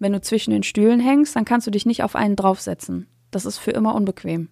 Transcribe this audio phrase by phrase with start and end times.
[0.00, 3.08] Wenn du zwischen den Stühlen hängst, dann kannst du dich nicht auf einen draufsetzen.
[3.32, 4.48] Das ist für immer unbequem.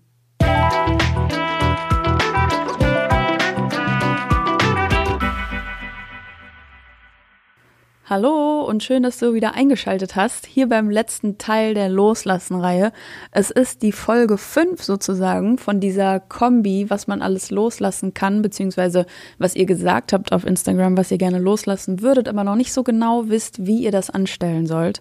[8.09, 12.93] Hallo und schön, dass du wieder eingeschaltet hast, hier beim letzten Teil der Loslassen-Reihe.
[13.33, 19.07] Es ist die Folge 5 sozusagen von dieser Kombi, was man alles loslassen kann, beziehungsweise
[19.39, 22.85] was ihr gesagt habt auf Instagram, was ihr gerne loslassen würdet, aber noch nicht so
[22.85, 25.01] genau wisst, wie ihr das anstellen sollt.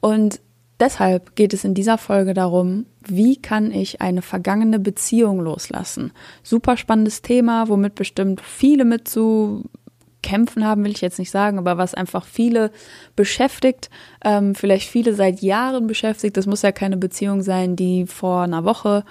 [0.00, 0.40] Und
[0.80, 6.12] deshalb geht es in dieser Folge darum, wie kann ich eine vergangene Beziehung loslassen?
[6.42, 9.64] Super spannendes Thema, womit bestimmt viele mit zu
[10.22, 12.70] kämpfen haben, will ich jetzt nicht sagen, aber was einfach viele
[13.16, 13.90] beschäftigt,
[14.24, 16.36] ähm, vielleicht viele seit Jahren beschäftigt.
[16.36, 19.04] Das muss ja keine Beziehung sein, die vor einer Woche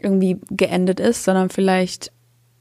[0.00, 2.12] irgendwie geendet ist, sondern vielleicht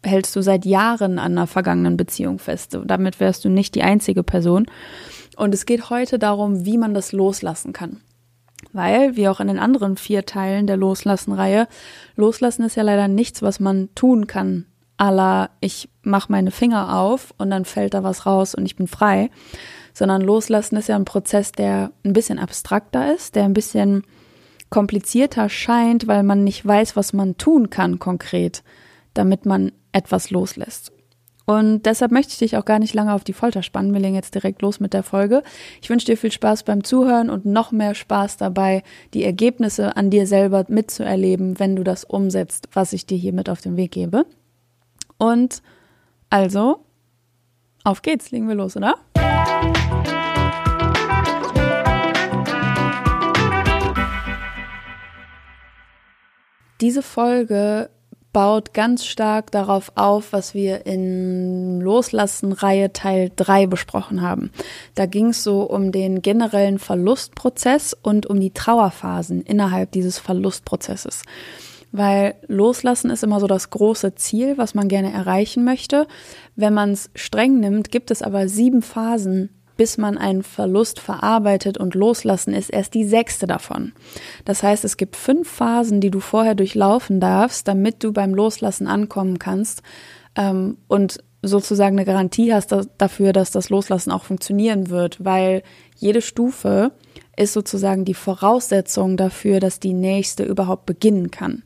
[0.04, 2.78] hältst du seit Jahren an einer vergangenen Beziehung fest.
[2.86, 4.68] Damit wärst du nicht die einzige Person.
[5.36, 8.02] Und es geht heute darum, wie man das loslassen kann.
[8.72, 11.68] Weil, wie auch in den anderen vier Teilen der Loslassen-Reihe,
[12.16, 14.66] Loslassen ist ja leider nichts, was man tun kann
[14.98, 18.88] aller ich mache meine Finger auf und dann fällt da was raus und ich bin
[18.88, 19.30] frei,
[19.94, 24.04] sondern loslassen ist ja ein Prozess, der ein bisschen abstrakter ist, der ein bisschen
[24.70, 28.64] komplizierter scheint, weil man nicht weiß, was man tun kann konkret,
[29.14, 30.92] damit man etwas loslässt.
[31.46, 33.94] Und deshalb möchte ich dich auch gar nicht lange auf die Folter spannen.
[33.94, 35.44] Wir legen jetzt direkt los mit der Folge.
[35.80, 38.82] Ich wünsche dir viel Spaß beim Zuhören und noch mehr Spaß dabei,
[39.14, 43.48] die Ergebnisse an dir selber mitzuerleben, wenn du das umsetzt, was ich dir hier mit
[43.48, 44.26] auf den Weg gebe.
[45.18, 45.62] Und
[46.30, 46.86] also,
[47.84, 48.96] auf geht's, legen wir los, oder?
[56.82, 57.90] Diese Folge
[58.34, 64.52] baut ganz stark darauf auf, was wir in Loslassen-Reihe Teil 3 besprochen haben.
[64.94, 71.24] Da ging es so um den generellen Verlustprozess und um die Trauerphasen innerhalb dieses Verlustprozesses
[71.98, 76.08] weil loslassen ist immer so das große Ziel, was man gerne erreichen möchte.
[76.56, 81.78] Wenn man es streng nimmt, gibt es aber sieben Phasen, bis man einen Verlust verarbeitet
[81.78, 83.94] und loslassen ist erst die sechste davon.
[84.46, 88.88] Das heißt, es gibt fünf Phasen, die du vorher durchlaufen darfst, damit du beim Loslassen
[88.88, 89.82] ankommen kannst
[90.36, 95.62] ähm, und sozusagen eine Garantie hast dafür, dass das Loslassen auch funktionieren wird, weil
[95.98, 96.92] jede Stufe
[97.38, 101.64] ist sozusagen die Voraussetzung dafür, dass die nächste überhaupt beginnen kann.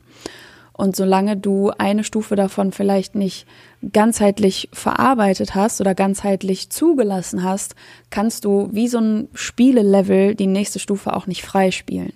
[0.72, 3.46] Und solange du eine Stufe davon vielleicht nicht
[3.92, 7.74] ganzheitlich verarbeitet hast oder ganzheitlich zugelassen hast,
[8.10, 12.12] kannst du wie so ein Spielelevel die nächste Stufe auch nicht freispielen.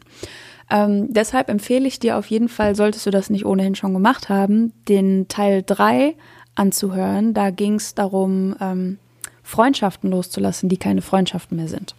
[0.70, 4.28] Ähm, deshalb empfehle ich dir auf jeden Fall, solltest du das nicht ohnehin schon gemacht
[4.28, 6.14] haben, den Teil 3
[6.54, 7.34] anzuhören.
[7.34, 8.98] Da ging es darum, ähm,
[9.42, 11.94] Freundschaften loszulassen, die keine Freundschaften mehr sind.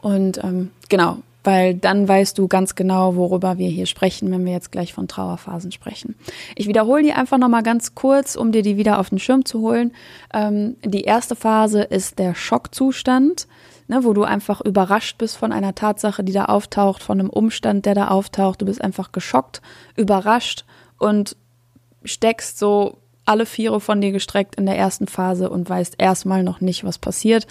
[0.00, 4.52] Und ähm, genau, weil dann weißt du ganz genau, worüber wir hier sprechen, wenn wir
[4.52, 6.16] jetzt gleich von Trauerphasen sprechen.
[6.56, 9.60] Ich wiederhole die einfach nochmal ganz kurz, um dir die wieder auf den Schirm zu
[9.60, 9.92] holen.
[10.32, 13.46] Ähm, die erste Phase ist der Schockzustand,
[13.86, 17.86] ne, wo du einfach überrascht bist von einer Tatsache, die da auftaucht, von einem Umstand,
[17.86, 18.62] der da auftaucht.
[18.62, 19.60] Du bist einfach geschockt,
[19.96, 20.64] überrascht
[20.98, 21.36] und
[22.04, 26.60] steckst so alle Viere von dir gestreckt in der ersten Phase und weißt erstmal noch
[26.60, 27.46] nicht, was passiert,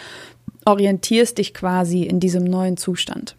[0.66, 3.36] orientierst dich quasi in diesem neuen Zustand.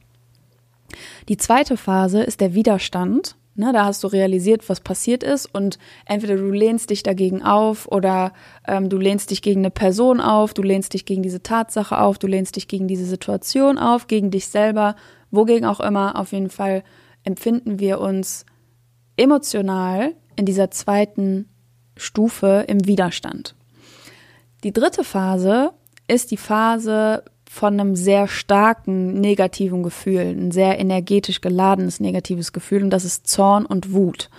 [1.28, 3.36] Die zweite Phase ist der Widerstand.
[3.56, 7.86] Ne, da hast du realisiert, was passiert ist und entweder du lehnst dich dagegen auf
[7.86, 8.32] oder
[8.66, 12.18] ähm, du lehnst dich gegen eine Person auf, du lehnst dich gegen diese Tatsache auf,
[12.18, 14.96] du lehnst dich gegen diese Situation auf, gegen dich selber,
[15.30, 16.18] wogegen auch immer.
[16.18, 16.82] Auf jeden Fall
[17.22, 18.44] empfinden wir uns
[19.16, 21.48] emotional in dieser zweiten
[21.96, 23.54] Stufe im Widerstand.
[24.64, 25.72] Die dritte Phase
[26.08, 32.82] ist die Phase, von einem sehr starken negativen Gefühl, ein sehr energetisch geladenes negatives Gefühl
[32.82, 34.30] und das ist Zorn und Wut.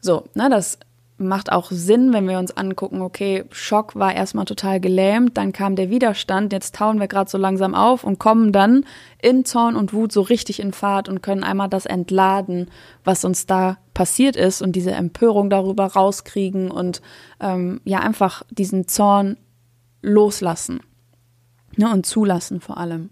[0.00, 0.78] So, ne, das
[1.16, 5.76] macht auch Sinn, wenn wir uns angucken, okay, Schock war erstmal total gelähmt, dann kam
[5.76, 8.84] der Widerstand, jetzt tauen wir gerade so langsam auf und kommen dann
[9.22, 12.68] in Zorn und Wut so richtig in Fahrt und können einmal das entladen,
[13.04, 17.00] was uns da passiert ist und diese Empörung darüber rauskriegen und
[17.40, 19.36] ähm, ja einfach diesen Zorn
[20.02, 20.80] loslassen
[21.78, 23.10] ne, und zulassen vor allem.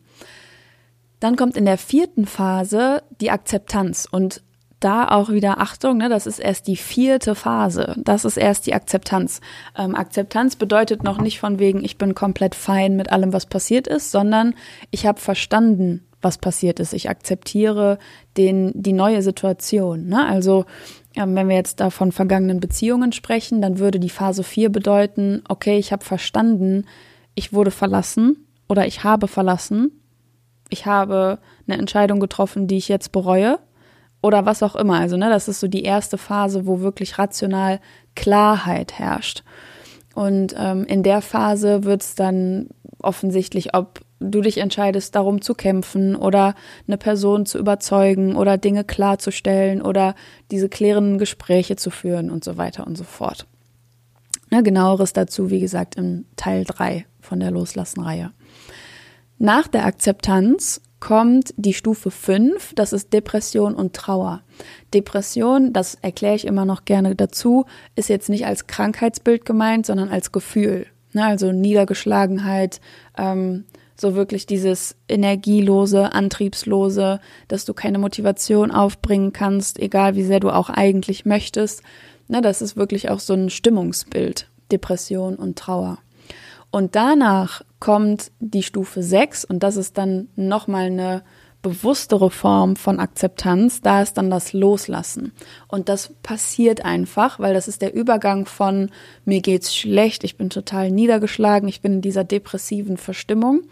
[1.21, 4.43] Dann kommt in der vierten Phase die Akzeptanz und
[4.81, 7.95] da auch wieder Achtung, ne, das ist erst die vierte Phase.
[7.99, 9.41] Das ist erst die Akzeptanz.
[9.79, 13.87] Ähm, Akzeptanz bedeutet noch nicht von wegen, ich bin komplett fein mit allem, was passiert
[13.87, 14.55] ist, sondern
[14.91, 16.93] ich habe verstanden, was passiert ist.
[16.93, 17.99] Ich akzeptiere
[18.37, 20.07] den, die neue Situation.
[20.07, 20.25] Ne?
[20.27, 20.65] Also
[21.17, 25.43] ähm, wenn wir jetzt da von vergangenen Beziehungen sprechen, dann würde die Phase 4 bedeuten,
[25.49, 26.87] okay, ich habe verstanden,
[27.35, 29.93] ich wurde verlassen, oder ich habe verlassen,
[30.71, 33.59] ich habe eine Entscheidung getroffen, die ich jetzt bereue
[34.23, 34.99] oder was auch immer.
[34.99, 37.81] Also, ne, das ist so die erste Phase, wo wirklich rational
[38.15, 39.45] Klarheit herrscht.
[40.15, 42.71] Und ähm, in der Phase wird es dann
[43.03, 46.55] offensichtlich, ob du dich entscheidest, darum zu kämpfen oder
[46.89, 50.15] eine Person zu überzeugen oder Dinge klarzustellen oder
[50.51, 53.47] diese klärenden Gespräche zu führen und so weiter und so fort.
[54.51, 58.31] Ne, genaueres dazu, wie gesagt, im Teil 3 von der Loslassen-Reihe.
[59.39, 64.43] Nach der Akzeptanz kommt die Stufe 5, das ist Depression und Trauer.
[64.93, 67.65] Depression, das erkläre ich immer noch gerne dazu,
[67.97, 70.85] ist jetzt nicht als Krankheitsbild gemeint, sondern als Gefühl.
[71.15, 72.83] Ne, also Niedergeschlagenheit,
[73.17, 73.65] ähm,
[73.97, 77.19] so wirklich dieses energielose, antriebslose,
[77.49, 81.83] dass du keine Motivation aufbringen kannst, egal wie sehr du auch eigentlich möchtest.
[82.29, 85.97] Ne, das ist wirklich auch so ein Stimmungsbild, Depression und Trauer.
[86.73, 91.23] Und danach kommt die Stufe 6 und das ist dann nochmal eine
[91.61, 95.33] bewusstere Form von Akzeptanz, da ist dann das Loslassen.
[95.69, 98.91] Und das passiert einfach, weil das ist der Übergang von
[99.25, 103.63] mir geht's schlecht, ich bin total niedergeschlagen, ich bin in dieser depressiven Verstimmung,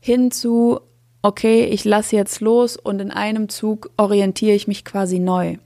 [0.00, 0.80] hin zu
[1.22, 5.56] okay, ich lasse jetzt los und in einem Zug orientiere ich mich quasi neu.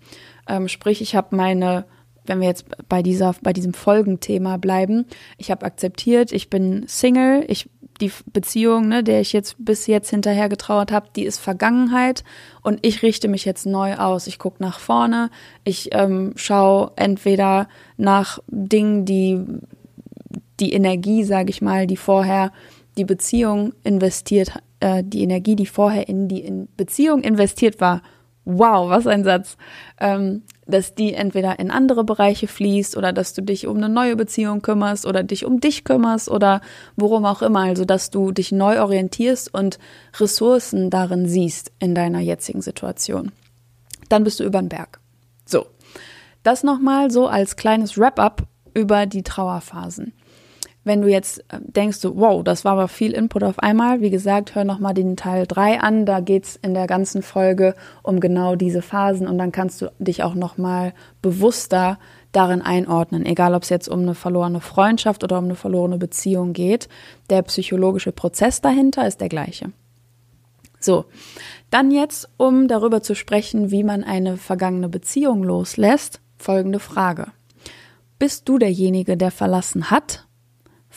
[0.49, 1.85] Ähm, sprich, ich habe meine
[2.29, 7.45] wenn wir jetzt bei dieser, bei diesem Folgenthema bleiben, ich habe akzeptiert, ich bin Single,
[7.49, 7.69] ich
[8.01, 12.23] die Beziehung, ne, der ich jetzt bis jetzt hinterher getrauert habe, die ist Vergangenheit.
[12.63, 14.27] Und ich richte mich jetzt neu aus.
[14.27, 15.31] Ich gucke nach vorne,
[15.65, 19.45] ich ähm, schaue entweder nach Dingen, die
[20.61, 22.53] die Energie, sage ich mal, die vorher
[22.97, 28.03] die Beziehung investiert, äh, die Energie, die vorher in die in Beziehung investiert war,
[28.45, 29.57] wow, was ein Satz,
[30.01, 34.17] ähm, dass die entweder in andere Bereiche fließt oder dass du dich um eine neue
[34.17, 36.61] Beziehung kümmerst oder dich um dich kümmerst oder
[36.95, 37.61] worum auch immer.
[37.61, 39.79] Also, dass du dich neu orientierst und
[40.21, 43.33] Ressourcen darin siehst in deiner jetzigen Situation.
[44.09, 45.01] Dann bist du über den Berg.
[45.47, 45.67] So.
[46.43, 50.13] Das nochmal so als kleines Wrap-up über die Trauerphasen.
[50.89, 54.09] Wenn du jetzt äh, denkst, so, wow, das war aber viel Input auf einmal, wie
[54.09, 56.07] gesagt, hör nochmal den Teil 3 an.
[56.07, 59.93] Da geht es in der ganzen Folge um genau diese Phasen und dann kannst du
[59.99, 61.99] dich auch nochmal bewusster
[62.33, 66.55] darin einordnen, egal ob es jetzt um eine verlorene Freundschaft oder um eine verlorene Beziehung
[66.55, 66.89] geht.
[67.29, 69.73] Der psychologische Prozess dahinter ist der gleiche.
[70.81, 71.05] So,
[71.69, 77.27] dann jetzt, um darüber zu sprechen, wie man eine vergangene Beziehung loslässt, folgende Frage.
[78.19, 80.28] Bist du derjenige, der verlassen hat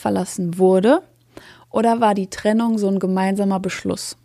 [0.01, 1.01] verlassen wurde?
[1.69, 4.17] Oder war die Trennung so ein gemeinsamer Beschluss?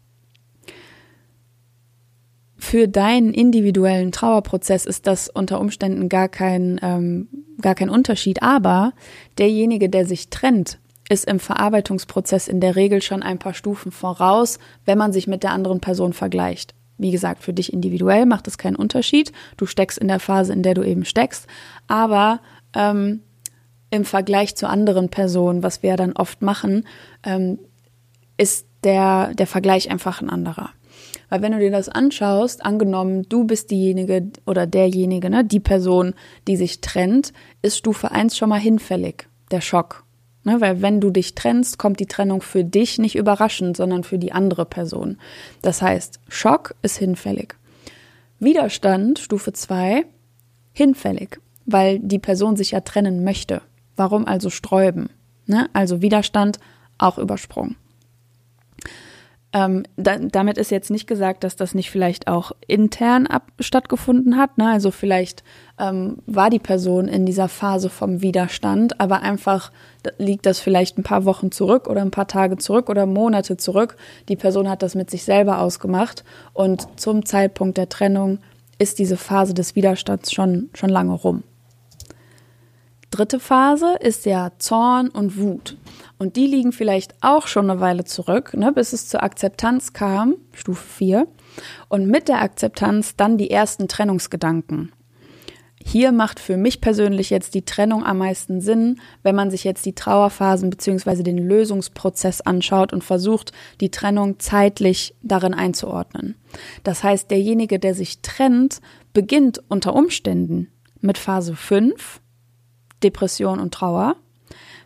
[2.57, 7.29] Für deinen individuellen Trauerprozess ist das unter Umständen gar kein, ähm,
[7.61, 8.93] gar kein Unterschied, aber
[9.39, 14.59] derjenige, der sich trennt, ist im Verarbeitungsprozess in der Regel schon ein paar Stufen voraus,
[14.85, 16.75] wenn man sich mit der anderen Person vergleicht.
[16.99, 19.33] Wie gesagt, für dich individuell macht es keinen Unterschied.
[19.57, 21.47] Du steckst in der Phase, in der du eben steckst.
[21.87, 22.41] Aber
[22.75, 23.23] ähm,
[23.97, 26.87] im Vergleich zu anderen Personen, was wir dann oft machen,
[27.25, 27.59] ähm,
[28.37, 30.71] ist der, der Vergleich einfach ein anderer.
[31.29, 36.15] Weil wenn du dir das anschaust, angenommen, du bist diejenige oder derjenige, ne, die Person,
[36.47, 37.33] die sich trennt,
[37.63, 40.05] ist Stufe 1 schon mal hinfällig, der Schock.
[40.45, 44.19] Ne, weil wenn du dich trennst, kommt die Trennung für dich nicht überraschend, sondern für
[44.19, 45.19] die andere Person.
[45.63, 47.55] Das heißt, Schock ist hinfällig.
[48.39, 50.05] Widerstand, Stufe 2,
[50.73, 53.63] hinfällig, weil die Person sich ja trennen möchte.
[53.97, 55.11] Warum also sträuben?
[55.47, 55.69] Ne?
[55.73, 56.59] Also Widerstand
[56.99, 57.77] auch übersprungen.
[59.53, 64.37] Ähm, da, damit ist jetzt nicht gesagt, dass das nicht vielleicht auch intern ab, stattgefunden
[64.37, 64.59] hat.
[64.59, 64.69] Ne?
[64.69, 65.45] Also vielleicht
[65.79, 69.73] ähm, war die Person in dieser Phase vom Widerstand, aber einfach
[70.19, 73.97] liegt das vielleicht ein paar Wochen zurück oder ein paar Tage zurück oder Monate zurück.
[74.29, 76.23] Die Person hat das mit sich selber ausgemacht
[76.53, 78.41] und zum Zeitpunkt der Trennung
[78.79, 81.45] ist diese Phase des Widerstands schon, schon lange rum
[83.17, 85.77] dritte Phase ist ja Zorn und Wut.
[86.19, 90.37] Und die liegen vielleicht auch schon eine Weile zurück, ne, bis es zur Akzeptanz kam,
[90.53, 91.27] Stufe 4.
[91.89, 94.93] Und mit der Akzeptanz dann die ersten Trennungsgedanken.
[95.83, 99.87] Hier macht für mich persönlich jetzt die Trennung am meisten Sinn, wenn man sich jetzt
[99.87, 101.23] die Trauerphasen bzw.
[101.23, 106.35] den Lösungsprozess anschaut und versucht, die Trennung zeitlich darin einzuordnen.
[106.83, 108.81] Das heißt, derjenige, der sich trennt,
[109.13, 112.21] beginnt unter Umständen mit Phase 5
[113.03, 114.17] Depression und Trauer,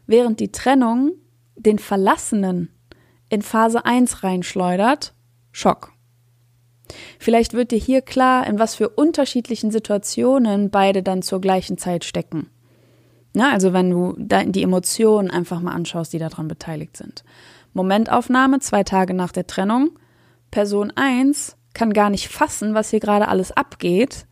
[0.07, 1.12] während die Trennung
[1.57, 2.71] den Verlassenen
[3.29, 5.14] in Phase 1 reinschleudert,
[5.52, 5.93] Schock.
[7.19, 12.05] Vielleicht wird dir hier klar, in was für unterschiedlichen Situationen beide dann zur gleichen Zeit
[12.05, 12.50] stecken.
[13.33, 17.23] Na, also wenn du die Emotionen einfach mal anschaust, die daran beteiligt sind.
[17.73, 19.90] Momentaufnahme zwei Tage nach der Trennung,
[20.50, 24.26] Person 1 kann gar nicht fassen, was hier gerade alles abgeht,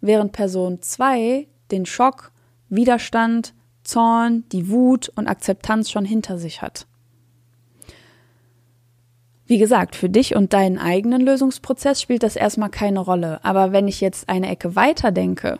[0.00, 2.32] während Person 2 den Schock,
[2.68, 6.86] Widerstand, Zorn, die Wut und Akzeptanz schon hinter sich hat.
[9.46, 13.42] Wie gesagt, für dich und deinen eigenen Lösungsprozess spielt das erstmal keine Rolle.
[13.44, 15.58] Aber wenn ich jetzt eine Ecke weiter denke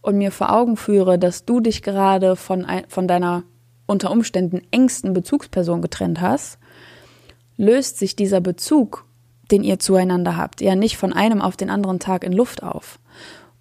[0.00, 3.42] und mir vor Augen führe, dass du dich gerade von, von deiner
[3.86, 6.58] unter Umständen engsten Bezugsperson getrennt hast,
[7.58, 9.04] löst sich dieser Bezug,
[9.50, 12.98] den ihr zueinander habt, ja nicht von einem auf den anderen Tag in Luft auf.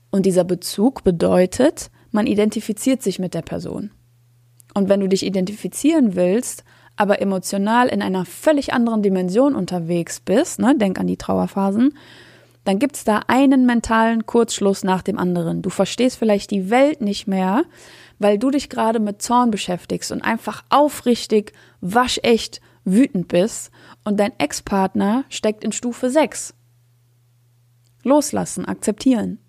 [0.09, 3.91] Und dieser Bezug bedeutet, man identifiziert sich mit der Person.
[4.73, 6.63] Und wenn du dich identifizieren willst,
[6.95, 11.97] aber emotional in einer völlig anderen Dimension unterwegs bist, ne, denk an die Trauerphasen,
[12.63, 15.61] dann gibt's da einen mentalen Kurzschluss nach dem anderen.
[15.61, 17.63] Du verstehst vielleicht die Welt nicht mehr,
[18.17, 23.71] weil du dich gerade mit Zorn beschäftigst und einfach aufrichtig, waschecht wütend bist
[24.03, 26.53] und dein Ex-Partner steckt in Stufe 6.
[28.03, 29.39] Loslassen, akzeptieren.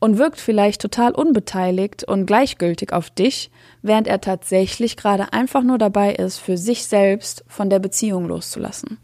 [0.00, 3.50] Und wirkt vielleicht total unbeteiligt und gleichgültig auf dich,
[3.82, 8.98] während er tatsächlich gerade einfach nur dabei ist, für sich selbst von der Beziehung loszulassen.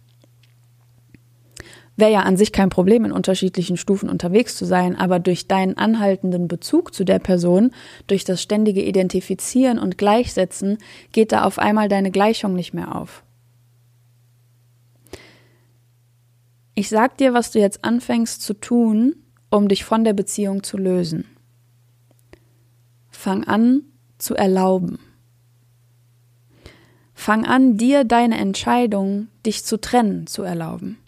[1.96, 5.76] Wäre ja an sich kein Problem, in unterschiedlichen Stufen unterwegs zu sein, aber durch deinen
[5.76, 7.70] anhaltenden Bezug zu der Person,
[8.08, 10.78] durch das ständige Identifizieren und Gleichsetzen,
[11.12, 13.22] geht da auf einmal deine Gleichung nicht mehr auf.
[16.74, 19.14] Ich sag dir, was du jetzt anfängst zu tun,
[19.54, 21.26] um dich von der Beziehung zu lösen.
[23.11, 23.82] Fang an
[24.18, 24.99] zu erlauben.
[27.14, 30.99] Fang an, dir deine Entscheidung, dich zu trennen, zu erlauben.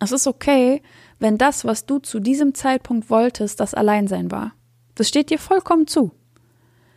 [0.00, 0.80] Es ist okay,
[1.18, 4.52] wenn das, was du zu diesem Zeitpunkt wolltest, das Alleinsein war.
[4.94, 6.12] Das steht dir vollkommen zu.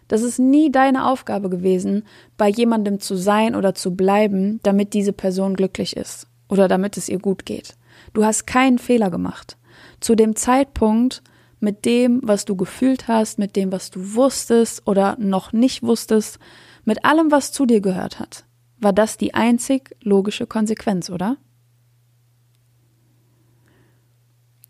[0.07, 2.03] Das ist nie deine Aufgabe gewesen,
[2.37, 7.09] bei jemandem zu sein oder zu bleiben, damit diese Person glücklich ist oder damit es
[7.09, 7.75] ihr gut geht.
[8.13, 9.57] Du hast keinen Fehler gemacht.
[9.99, 11.21] Zu dem Zeitpunkt,
[11.59, 16.39] mit dem, was du gefühlt hast, mit dem, was du wusstest oder noch nicht wusstest,
[16.85, 18.45] mit allem, was zu dir gehört hat,
[18.79, 21.37] war das die einzig logische Konsequenz, oder?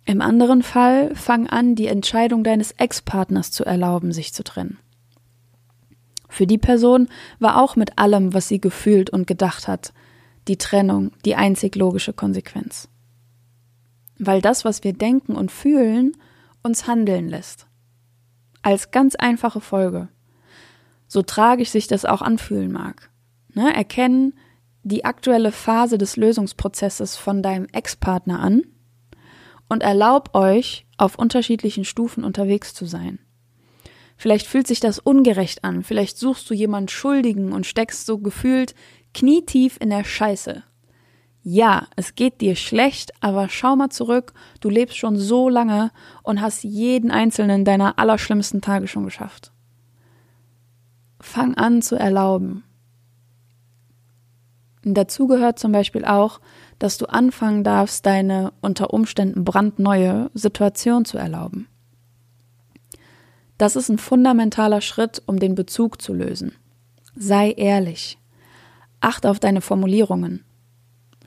[0.06, 4.80] Im anderen Fall fang an, die Entscheidung deines Ex-Partners zu erlauben, sich zu trennen.
[6.30, 7.10] Für die Person
[7.40, 9.94] war auch mit allem, was sie gefühlt und gedacht hat,
[10.48, 12.88] die Trennung die einzig logische Konsequenz.
[14.20, 16.16] Weil das, was wir denken und fühlen,
[16.64, 17.68] uns handeln lässt.
[18.62, 20.10] Als ganz einfache Folge.
[21.08, 23.10] So tragisch sich das auch anfühlen mag.
[23.54, 23.74] Ne?
[23.74, 24.34] Erkennen
[24.84, 28.64] die aktuelle Phase des Lösungsprozesses von deinem Ex-Partner an
[29.70, 33.20] und erlaub euch, auf unterschiedlichen Stufen unterwegs zu sein.
[34.16, 38.74] Vielleicht fühlt sich das ungerecht an, vielleicht suchst du jemanden Schuldigen und steckst so gefühlt
[39.14, 40.64] knietief in der Scheiße.
[41.50, 46.42] Ja, es geht dir schlecht, aber schau mal zurück, du lebst schon so lange und
[46.42, 49.54] hast jeden einzelnen deiner allerschlimmsten Tage schon geschafft.
[51.22, 52.66] Fang an zu erlauben.
[54.84, 56.42] Und dazu gehört zum Beispiel auch,
[56.80, 61.70] dass du anfangen darfst, deine unter Umständen brandneue Situation zu erlauben.
[63.58, 66.56] Das ist ein fundamentaler Schritt, um den Bezug zu lösen.
[67.16, 68.18] Sei ehrlich.
[69.00, 70.44] Acht auf deine Formulierungen.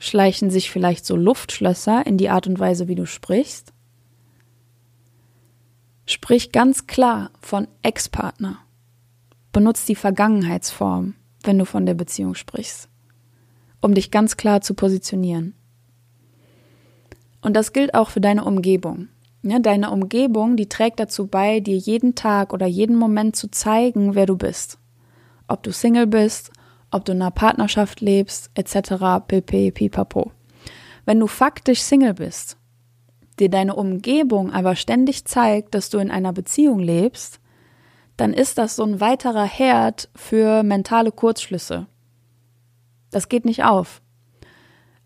[0.01, 3.71] Schleichen sich vielleicht so Luftschlösser in die Art und Weise, wie du sprichst?
[6.05, 8.57] Sprich ganz klar von Ex-Partner.
[9.53, 12.91] Benutz die Vergangenheitsform, wenn du von der Beziehung sprichst
[13.81, 15.55] um dich ganz klar zu positionieren.
[17.41, 19.09] Und das gilt auch für deine Umgebung.
[19.41, 24.13] Ja, deine Umgebung, die trägt dazu bei, dir jeden Tag oder jeden Moment zu zeigen,
[24.13, 24.77] wer du bist.
[25.47, 26.51] Ob du Single bist,
[26.91, 29.25] ob du in einer Partnerschaft lebst, etc.
[29.27, 29.71] pp.
[29.71, 30.31] pipapo.
[31.05, 32.57] Wenn du faktisch Single bist,
[33.39, 37.39] dir deine Umgebung aber ständig zeigt, dass du in einer Beziehung lebst,
[38.17, 41.87] dann ist das so ein weiterer Herd für mentale Kurzschlüsse.
[43.09, 44.01] Das geht nicht auf.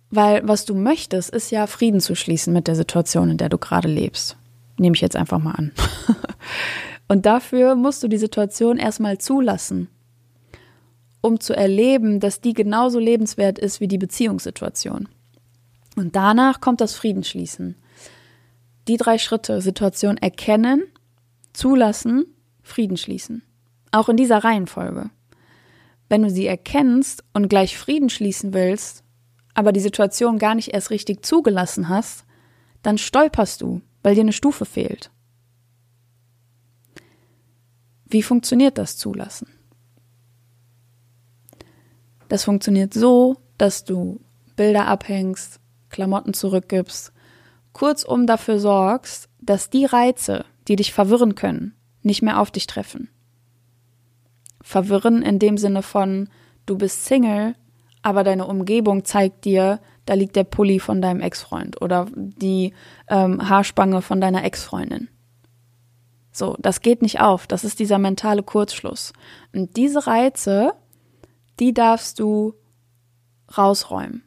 [0.10, 3.58] Weil was du möchtest, ist ja Frieden zu schließen mit der Situation, in der du
[3.58, 4.38] gerade lebst.
[4.78, 5.72] Nehme ich jetzt einfach mal an.
[7.08, 9.90] Und dafür musst du die Situation erstmal zulassen,
[11.26, 15.10] um zu erleben, dass die genauso lebenswert ist wie die Beziehungssituation.
[15.96, 17.76] Und danach kommt das Friedensschließen.
[18.88, 20.84] Die drei Schritte, Situation erkennen,
[21.54, 22.26] zulassen,
[22.62, 23.42] Frieden schließen.
[23.92, 25.10] Auch in dieser Reihenfolge.
[26.10, 29.04] Wenn du sie erkennst und gleich Frieden schließen willst,
[29.56, 32.26] aber die Situation gar nicht erst richtig zugelassen hast,
[32.84, 35.10] dann stolperst du, weil dir eine Stufe fehlt.
[38.06, 39.55] Wie funktioniert das Zulassen?
[42.28, 44.20] Das funktioniert so, dass du
[44.56, 47.12] Bilder abhängst, Klamotten zurückgibst,
[47.74, 53.10] kurzum dafür sorgst, dass die Reize, die dich verwirren können, nicht mehr auf dich treffen.
[54.62, 56.30] Verwirren in dem Sinne von,
[56.66, 57.56] du bist Single,
[58.02, 62.74] aber deine Umgebung zeigt dir, da liegt der Pulli von deinem Ex-Freund oder die
[63.08, 65.10] ähm, Haarspange von deiner Ex-Freundin.
[66.32, 67.48] So, das geht nicht auf.
[67.48, 69.14] Das ist dieser mentale Kurzschluss.
[69.54, 70.74] Und diese Reize,
[71.60, 72.54] die darfst du
[73.58, 74.24] rausräumen.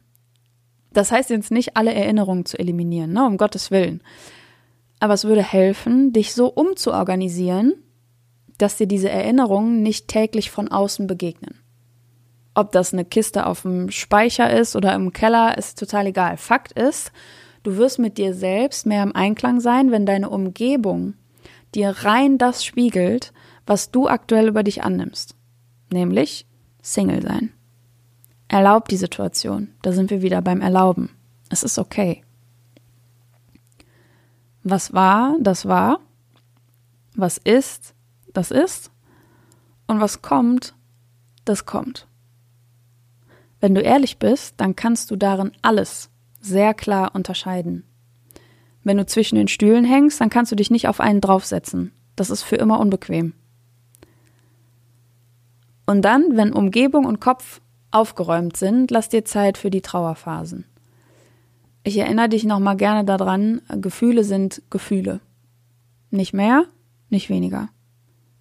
[0.91, 4.01] Das heißt jetzt nicht, alle Erinnerungen zu eliminieren, ne, um Gottes Willen.
[4.99, 7.73] Aber es würde helfen, dich so umzuorganisieren,
[8.57, 11.61] dass dir diese Erinnerungen nicht täglich von außen begegnen.
[12.55, 16.35] Ob das eine Kiste auf dem Speicher ist oder im Keller, ist total egal.
[16.35, 17.11] Fakt ist,
[17.63, 21.13] du wirst mit dir selbst mehr im Einklang sein, wenn deine Umgebung
[21.73, 23.31] dir rein das spiegelt,
[23.65, 25.35] was du aktuell über dich annimmst.
[25.91, 26.48] Nämlich
[26.93, 27.53] Single sein.
[28.47, 29.69] Erlaub die Situation.
[29.83, 31.11] Da sind wir wieder beim Erlauben.
[31.49, 32.23] Es ist okay.
[34.63, 35.99] Was war, das war.
[37.15, 37.93] Was ist,
[38.33, 38.91] das ist.
[39.87, 40.73] Und was kommt,
[41.45, 42.07] das kommt.
[43.59, 47.83] Wenn du ehrlich bist, dann kannst du darin alles sehr klar unterscheiden.
[48.83, 51.91] Wenn du zwischen den Stühlen hängst, dann kannst du dich nicht auf einen draufsetzen.
[52.15, 53.33] Das ist für immer unbequem.
[55.89, 60.65] Und dann, wenn Umgebung und Kopf aufgeräumt sind, lass dir Zeit für die Trauerphasen.
[61.81, 65.19] Ich erinnere dich nochmal gerne daran, Gefühle sind Gefühle.
[66.11, 66.65] Nicht mehr,
[67.09, 67.69] nicht weniger.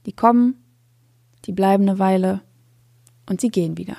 [0.05, 0.63] Die kommen,
[1.47, 2.43] die bleiben eine Weile
[3.31, 3.97] und sie gehen wieder.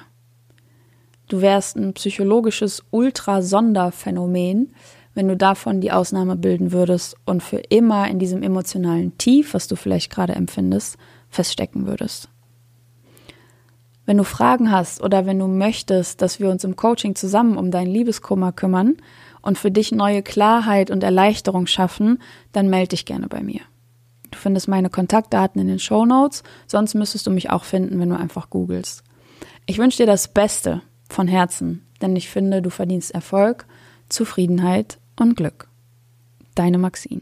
[1.28, 4.76] Du wärst ein psychologisches Ultrasonderphänomen,
[5.16, 9.68] wenn du davon die Ausnahme bilden würdest und für immer in diesem emotionalen Tief, was
[9.68, 12.30] du vielleicht gerade empfindest, feststecken würdest.
[14.10, 17.70] Wenn du Fragen hast oder wenn du möchtest, dass wir uns im Coaching zusammen um
[17.70, 18.98] dein Liebeskummer kümmern
[19.44, 22.20] und für dich neue Klarheit und Erleichterung schaffen,
[22.52, 23.60] dann melde dich gerne bei mir.
[24.32, 28.10] Du findest meine Kontaktdaten in den Show Notes, sonst müsstest du mich auch finden, wenn
[28.10, 29.04] du einfach googelst.
[29.68, 33.68] Ich wünsche dir das Beste von Herzen, denn ich finde, du verdienst Erfolg,
[34.10, 35.68] Zufriedenheit und Glück.
[36.56, 37.22] Deine Maxine.